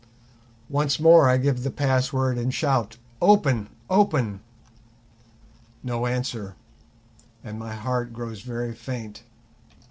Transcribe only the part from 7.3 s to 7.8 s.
and my